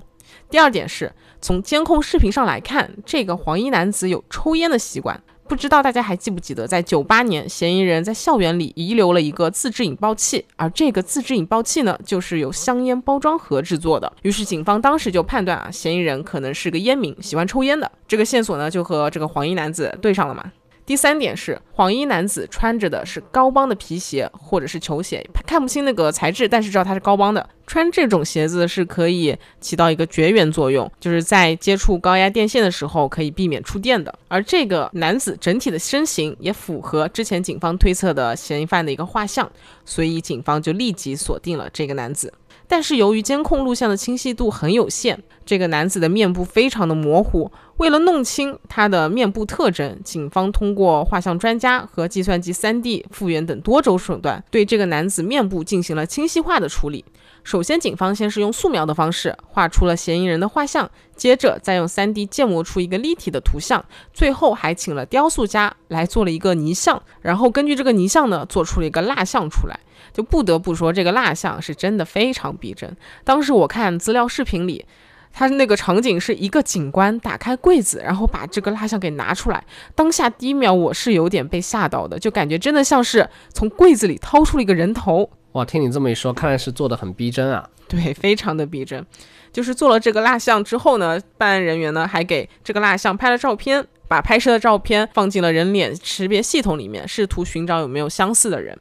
[0.49, 5.21] 第二点是从监控视频上来看，这个黄衣男子有抽烟的习惯。
[5.47, 14.11] 不知道大家还记不记得，在九八年，嫌疑人在校园里遗留了一个自制引爆器，而这个自制引爆器呢，就是由香烟包装盒制作的。
[14.23, 17.89] 于是警方当时就判断啊，嫌疑人可能是个烟民，喜欢抽烟的。
[18.07, 20.51] 这个线索呢，就和这个黄衣男子对上了嘛。
[20.87, 27.49] 第三点是，黄衣男子穿着的是高帮的皮鞋或者是球鞋，看不清那个材质，但是知道它是高帮的。
[27.65, 34.17] 穿这种鞋子是可以起到一个绝缘作用，就是在接触高压电线的时候可以避免触电的。
[34.29, 39.51] 而这个男子整体的身形也符合之前警方推测的嫌疑犯的一个画像，
[39.83, 42.33] 所以警方就立即锁定了这个男子。
[42.67, 47.49] 但是由于监控录像的清晰度很有限，这个男子的面部非常的模糊。
[47.77, 57.05] 为了弄清他的面部特征，警方通过画像专家和计算机 3D 复原等多种手段，对这个男子面部进行了清晰化的处理。
[57.47, 69.79] 首先，警方先是用素描的方式画出了嫌疑人的画像，接着再用 3D 建模出一个立体的图像，最后还请了雕塑家来做了一个泥像，然后根据这个泥像呢，做出了一个蜡像出来。
[70.11, 72.93] 就不得不说，这个蜡像是真的非常逼真。
[73.23, 74.85] 当时我看资料视频里，
[75.31, 79.63] 他那个场景是一个警官打开柜子，然后把这个蜡像给拿出来。
[79.95, 85.29] 当下第一秒我是有点被吓到的，就感觉真的像是从柜子里掏出了一个人头。
[85.53, 87.67] 哇，听你这么一说，看来是做的很逼真啊。
[87.87, 89.05] 对，非常的逼真。
[89.51, 98.77] 就是做了这个蜡像之后呢，办案人员呢还给这个蜡像拍了照片，把拍摄的照片放进了人脸识别系统里面，试图寻找有没有相似的人。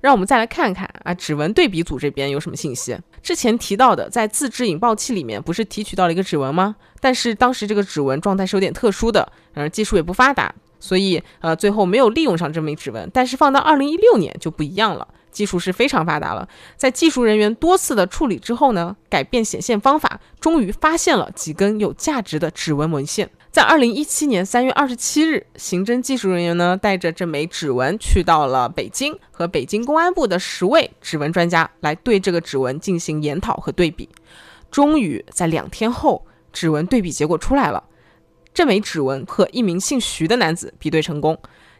[0.00, 2.96] 让我们再来看看啊，指纹对比组这边有什么信息？
[3.20, 6.76] 之前提到的，在自制引爆器里面不是提取到了一个指纹吗？
[7.00, 13.10] 但是当时这个指纹状态是有点特殊的，呃，技术也不发达，所以呃，最后没有利用上这枚指纹。
[13.12, 16.48] 但是放到二零一六年就不一样了，技术是非常发达了。
[16.76, 23.30] 在技术人员多次的处理之后呢，改变显现方法，终于发现了几根有价值的指纹文献。
[23.50, 34.08] 在二零一七年三月二十七日，刑侦技术人员呢带着这枚指纹去到了北京，和北京公安部的十位指纹专家来对这个指纹进行研讨和对比。
[34.70, 37.82] 终于在两天后，指纹对比结果出来了，
[38.52, 41.36] 这枚指纹和一名姓徐的男子比对成功。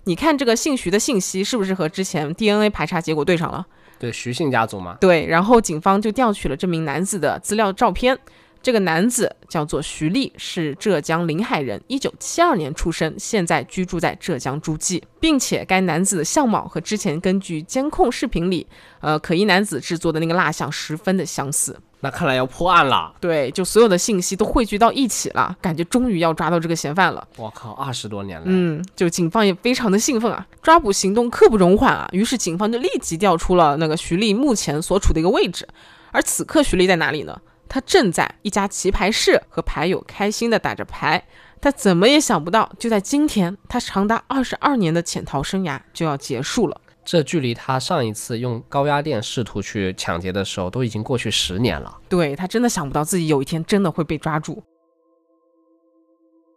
[0.09, 3.67] 你看这个姓徐的信息是不是和之前 DNA 排查结果对上了？
[3.99, 4.97] 对，徐姓家族嘛。
[4.99, 8.19] 对，然后警方就调取了这名男子的资料照片。
[8.63, 18.67] 这个男子叫做徐立，是浙江临海人，一九七二年出生，现在居住在浙江诸暨，并且该男子的相貌和之前根据监控视频里，
[19.01, 21.79] 呃，可疑男子制作的那个蜡像十分的相似。
[22.01, 23.13] 那看来要破案了。
[23.21, 27.27] 对，就所有的信息都汇聚到一起了，感觉终于要抓到这个嫌犯了。
[27.37, 28.45] 我靠，二十多年了。
[28.47, 32.09] 嗯，就警方也非常的兴奋啊，抓捕行动刻不容缓啊。
[32.13, 35.67] 于是警方就立即调出了那个徐丽目前所处的一个位置，
[36.13, 37.41] 而此刻徐丽在哪里呢？
[37.69, 41.23] 他正在一家棋牌室和牌友开心的打着牌，
[41.61, 46.81] 他怎么也想不到，就在今天，他长达二十二年的潜逃生涯就要结束了。
[47.11, 51.99] 这距离他上一次用高压电试图去抢劫的时候，都已经过去十年了。
[52.07, 54.63] 对他真的想不到自己有一天真的会被抓住。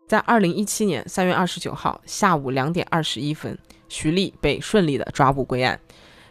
[0.09, 5.79] 在二零一七年三月二十九号下午两点二十一分，徐丽被顺利的抓捕归案。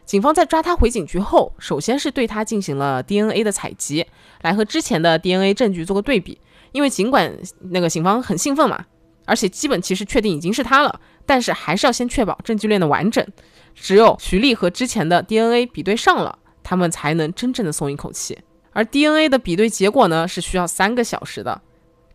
[0.05, 4.05] 警方在抓他回警局后，首先是对他进行了 DNA 的采集，
[4.43, 6.39] 来和之前的 DNA 证据做个对比。
[6.73, 7.35] 因为尽管
[7.71, 8.85] 那个警方很兴奋嘛，
[9.25, 13.27] 而且基本其实确定已经是他了，但是还是要先确保证据链的完整。
[13.75, 18.39] 只有徐丽和之前的 DNA 比对上了，他们才能真正的松一口气。
[18.73, 21.61] 而 DNA 的比对结果呢，是需要三个小时的。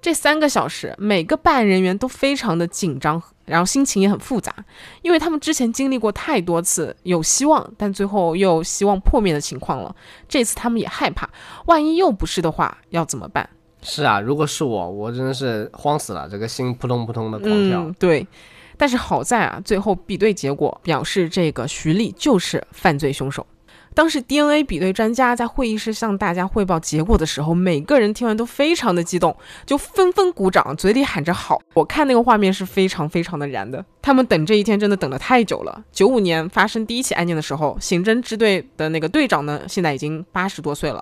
[0.02, 4.56] 这三个小时，每个办案人员都非常的紧张，然后心情也很复杂，
[5.02, 9.96] 因为他们之前经历过太多次有希望，但最后又希望破灭的情况了。
[10.30, 11.28] 这次他们也害怕，
[11.66, 13.50] 万一又不是的话，要怎么办？
[13.82, 17.82] 是啊，如果是我，我真的是慌死了，这个心扑通扑通的狂跳。
[17.82, 18.28] 嗯，对。
[18.78, 23.46] 但是好在啊，最后比对结果表示这个徐丽就是犯罪凶手。
[23.94, 29.34] 当时 DNA 比对专家在会议室向大家汇报结果的时候，每个人听完都非常的激动，
[29.66, 31.62] 就纷纷鼓掌，嘴里喊着好。
[31.74, 33.86] 我看那个画面是非常非常的燃的。
[34.02, 35.82] 他们等这一天真的等了太久了。
[35.94, 41.02] 九五年发生第一起案件的时候，刑侦支队的那个队长呢，现在已经八十多岁了。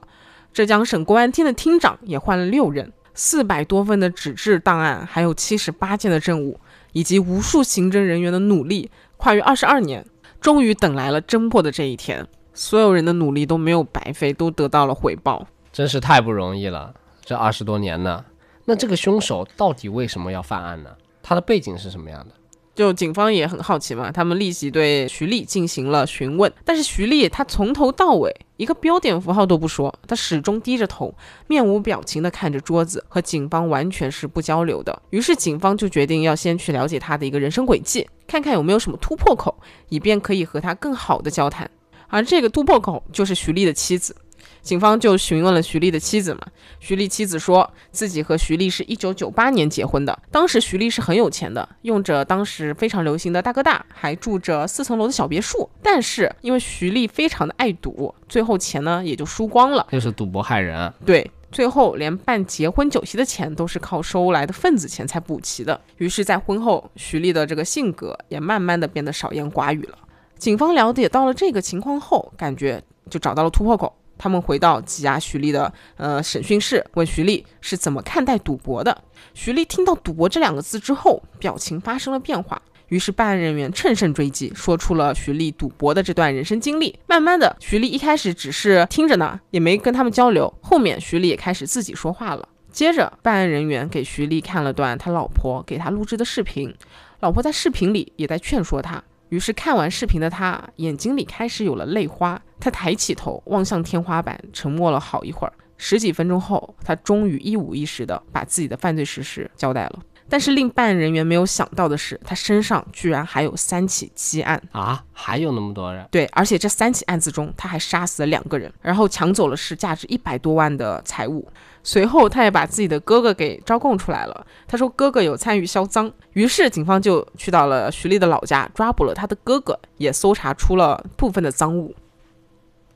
[0.54, 2.94] 浙江省公安厅的厅长也换了六任。
[3.16, 6.60] 四百多份的纸质档案，还有七十八件的证物，
[6.94, 10.06] 以及无数刑侦人员的努力，跨越二十二年，
[10.40, 12.26] 终于等来了侦破的这一天。
[12.54, 16.94] 所有人的努力都没有白费，都得到了回报，真是太不容易了。
[17.26, 18.24] 这二十多年呢，
[18.66, 20.92] 那这个凶手到底为什么要犯案呢？
[21.22, 22.36] 他的背景是什么样的？
[22.76, 31.14] 就警方也很好奇嘛，他们立即对徐丽进行了询问，但是徐丽她从头到尾一个标点符号都不说，她始终低着头，
[31.48, 35.02] 面无表情地看着桌子，和警方完全是不交流的。
[35.12, 39.56] 于是警方就决定要先去了解她的一个人生轨迹，看看有没有什么突破口，
[39.90, 41.70] 以便可以和她更好的交谈。
[42.08, 44.16] 而这个突破口就是徐丽的妻子。
[44.64, 46.40] 警方就询问了徐丽的妻子嘛，
[46.80, 55.70] 徐丽妻子说自己和徐丽是一九九八年结婚的，当时徐丽是很有钱的，用着当时非常流行的大哥大，还住着四层楼的小别墅。
[55.82, 60.92] 但是因为徐丽非常的爱赌，最后钱呢也就输光了，又是赌博害人。
[61.06, 65.80] 对，最后连办结婚酒席的钱都是靠收来的份子钱才补齐的。
[65.98, 69.98] 于是，在婚后，徐丽的这个性格也慢慢的变得少言寡语了。
[70.38, 73.94] 警方了解到了这个情况后，感觉就找到了突破口。
[74.24, 78.98] 他们回到羁押徐丽的呃审讯室，问徐丽是怎么看待赌博的。
[79.34, 82.62] 徐丽听到“赌博”这两个字之后，表情发生了变化。
[82.88, 86.98] 于是办案人员乘胜追击，说出了徐丽赌博的这段人生经历。
[87.06, 90.54] 慢慢的，徐丽一开始只是听着呢，也没跟他们交流。
[90.62, 92.48] 后面徐丽也开始自己说话了。
[92.72, 96.74] 接着，办案人员给徐丽看了段他老婆给他录制的视频，
[97.20, 99.04] 老婆在视频里也在劝说他。
[99.34, 105.54] 于是看完视频的他眼睛里开始有了泪花，他抬起头望向天花板，沉默了好一会儿。
[105.76, 110.00] 十几分钟后，他终于一五一十的把自己的犯罪事实交代了。
[110.30, 115.04] 但是令办案人员没有想到的是，他身上居然还有三起积案啊！
[115.12, 116.08] 还有那么多人？
[116.12, 121.52] 对，而且这三起案子中，他还杀死了两个人，然后抢走了是价值一百多万的财物。
[121.84, 124.48] 随后，他也把自己的哥哥给招供出来了。
[124.68, 131.94] 他说哥哥有参与销赃，于是警方就去到了徐丽的老家，抓捕了他的哥哥，也搜查出了部分的赃物。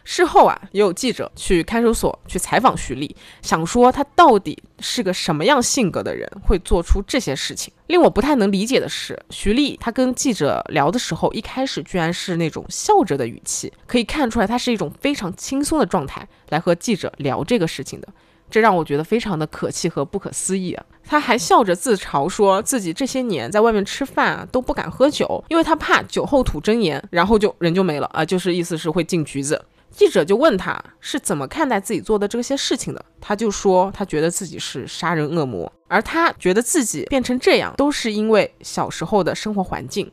[0.09, 7.73] 事后啊，也有记者去看守所去采访徐丽，想说他到底是个什么样性格的人，会做出这些事情。
[7.87, 18.07] 令我不太能理解的是，徐丽她跟记者聊的时候，一开始居然是那种笑着的语气，可以看出来她是一种非常轻松的状态来和记者聊这个事情的。
[18.49, 20.85] 这让我觉得非常的可气和不可思议啊！
[21.03, 29.61] 他还笑着自嘲，说自己这些年在外面吃饭啊都不敢喝酒，因为他怕酒后吐真言，然后就人就没了啊，就是意思是会进局子。
[29.89, 40.11] 记者就问他是怎么看待自己做的这些事情的，他就说他觉得自己是杀人恶魔，而他觉得自己变成这样都是因为小时候的生活环境。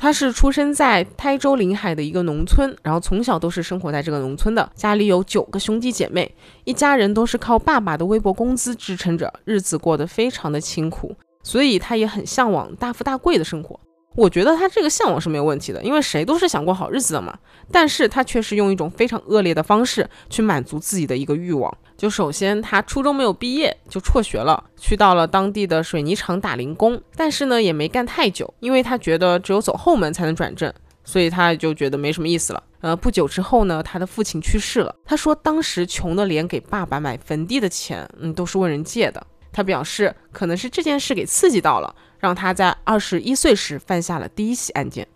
[0.00, 4.70] 他是出生在台州临海的一个农村，然后从小都是生活在这个农村的。
[4.76, 6.32] 家里有九个兄弟姐妹，
[6.62, 13.78] 一家人都是靠爸爸的微薄工资支撑着，日子过得非常的清苦，所以他也很向往大富大贵的生活。
[14.18, 17.38] 我觉得他这个向往是没有问题的，因为谁都是想过好日子的嘛。
[17.70, 21.72] 但是他却是用一种非常恶劣的方式去满足自己的一个欲望。
[21.96, 27.00] 就首先，他初中没有毕业就辍学了，去到了当地的水泥厂打零工。
[27.14, 30.72] 但是呢，也没干太久，因为他觉得只有走后门才能转正，
[31.04, 32.60] 所以他就觉得没什么意思了。
[32.80, 34.92] 呃，不久之后呢，他的父亲去世了。
[35.04, 39.24] 他说当时穷的连给爸爸买坟地的钱，嗯，都是问人借的。
[39.52, 41.94] 他表示，可能是这件事给刺激到了。
[42.18, 45.06] 让他在二十一岁时犯下了第一起案件，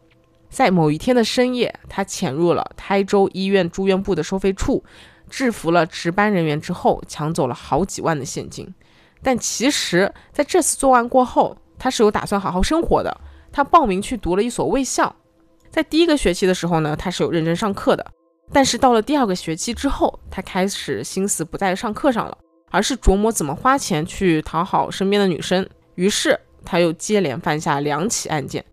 [0.48, 4.84] 在某一天的深夜，他潜入了台州医院住院部的收费处，
[5.28, 8.72] 制服了值班人员之后，抢走了好几万的现金。
[9.22, 13.20] 但其实，在这次作案过后，他是有打算好好生活的。
[13.50, 15.14] 他报名去读了一所卫校，
[15.70, 18.06] 在第一个学期的时候呢，他是有认真上课的。
[18.52, 22.38] 但是到了第二个学期之后，他开始心思不在上课上了，
[22.70, 25.68] 而是琢磨怎么花钱去讨好身边的女生。
[25.96, 26.38] 于是。
[26.64, 28.64] 他又接连犯下两起案件，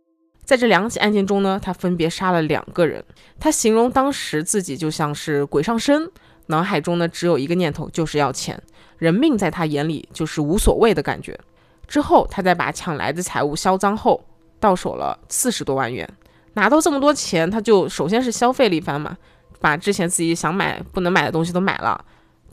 [0.44, 3.04] 在这两起案件中呢，他分别杀了两个人。
[3.40, 6.10] 他形容当时自己就像是鬼上身，
[6.48, 8.62] 脑海中呢只有一个念头，就是要钱，
[8.98, 11.40] 人命在他眼里就是无所谓的感觉。
[11.88, 14.24] 之后，他再把抢来的财物销赃后，
[14.60, 16.08] 到手了四十多万元。
[16.54, 19.18] 拿到这么多钱，他就首先是消费了一番嘛，
[19.60, 22.04] 把之前自己想买不能买的东西都买了。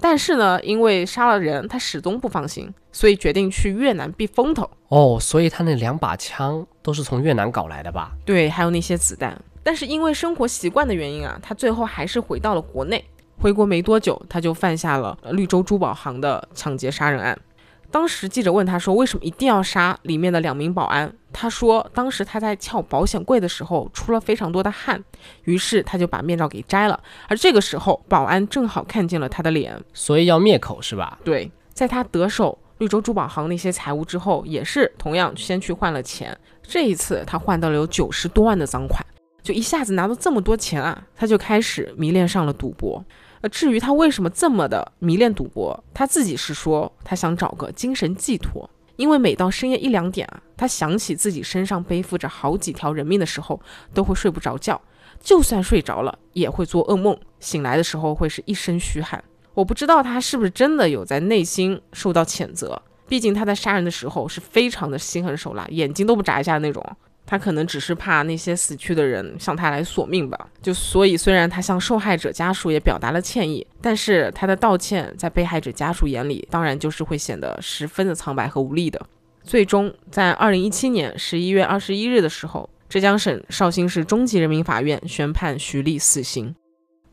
[0.00, 4.68] 但是呢，因为杀了人，他始终不放心，所以决定去越南避风头。
[4.88, 8.12] 哦，所以他那两把枪都是从越南搞来的吧？
[8.24, 9.36] 对，还有那些子弹。
[9.62, 13.04] 但是因为生活习惯的原因啊，他最后还是回到了国内。
[13.38, 17.38] 回国没多久，他就犯下了绿洲珠宝行的抢劫杀人案。
[17.90, 25.02] 当时记者问他说：“为什么一定要杀里面的两名保安？”他说：“当时他在撬保险柜的时候出了非常多的汗，
[25.44, 26.98] 于是他就把面罩给摘了。
[27.28, 36.36] 而这个时候，保安正好看见了他的脸，所以要灭口是吧？”对，在他得手绿洲珠宝行那些财物之后，也是同样先去换了钱。
[36.62, 39.04] 这一次他换到了有九十多万的赃款，
[39.42, 43.04] 就一下子拿到这么多钱啊，他就开始迷恋上了赌博。
[43.48, 53.60] 至于他为什么这么的迷恋赌博，他自己是说他想找个精神寄托，因为每到深夜一两点啊，他想起自己身上背负着好几条人命的时候，
[53.92, 54.80] 都会睡不着觉。
[55.20, 59.22] 就算睡着了，也会做噩梦，醒来的时候会是一身虚汗。
[59.54, 66.84] 我不知道他是不是真的有在内心受到谴责，毕竟他在杀人的时候是非常的心狠手辣，眼睛都不眨一下的那种。
[67.26, 70.48] 他可能只是怕那些死去的人向他来索命吧。
[70.62, 79.04] 就所以，虽然他向受害者家属也表达了歉意，但是他的道歉在被害者家属眼里，当然就是会显得十分的苍白和无力的。
[79.42, 82.70] 最终，在二零一七年十一月二十一日的时候。
[82.88, 86.54] 浙江省绍兴市中级人民法院宣判徐丽死刑。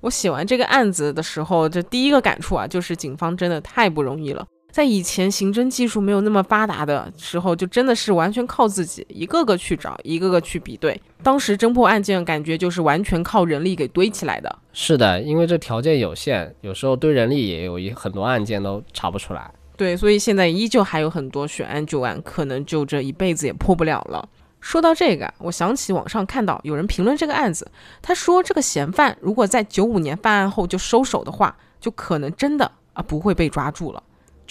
[0.02, 4.46] 我写完这个案子的时候，这第一个感触啊，就是警方真的太不容易了。
[4.74, 11.00] 在以前刑侦技术没有那么发达的时候，就真的是完全靠自己，一个个去找，一个个去比对。
[11.22, 14.58] 当时侦破案件，感觉就是完全靠人力给堆起来的。
[14.74, 19.52] 是的，因为这条件有限，有时候堆人力也有一很多案件都查不出来。
[19.78, 24.28] 对，所以现在依旧还有很多悬案旧案，可能就这一辈子也破不了了。
[24.60, 27.70] 说到这个，我想起网上看到有人评论这个案子，
[28.02, 34.02] 他说这个嫌犯如果在九五年犯案后就收手的话，就可能真的啊不会被抓住了。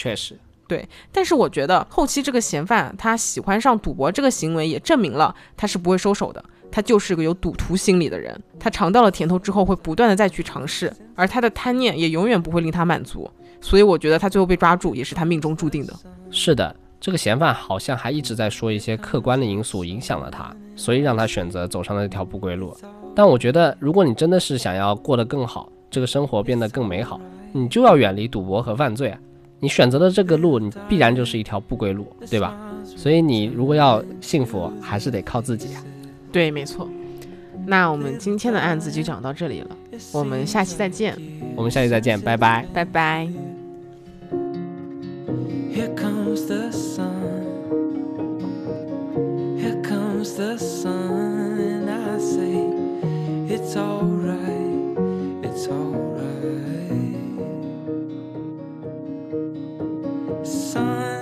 [0.03, 0.37] 确实，
[0.67, 0.89] 对。
[1.13, 6.45] 但是我觉得后期这个嫌犯他喜欢上赌博这个行为，也证明了他是不会收手的。
[6.73, 13.31] 他就是个有赌徒心理的人，他尝到了甜头之后会不断的再去尝试，而他的贪念也永远不会令他满足。
[13.61, 15.95] 所以我觉得他最后被抓住也是他命中注定的。
[16.33, 16.75] 是的。
[16.99, 22.77] 这个嫌犯好像还一直在说一些客观的因素影响了他，所以让他选择走上了这条不归路。
[23.15, 27.21] 但我觉得，如果你真的是想要过得更好，这个生活变得更美好，
[27.53, 29.19] 你就要远离赌博和犯罪啊！
[29.63, 32.53] 你选择的这个路，你必然就是一条不归路，对吧？
[32.85, 35.85] 所以你如果要幸福，还是得靠自己啊。
[36.33, 36.89] 对，没错。
[37.65, 39.71] 那我们今天的案子就讲到这里了，
[40.13, 41.17] 我们下期再见。
[41.55, 43.29] 我们下期再见，拜拜，拜拜。
[45.73, 47.13] Here comes the sun.
[49.59, 54.97] Here comes the sun, and I say, It's alright,
[55.45, 56.02] it's alright.
[60.45, 61.22] sun.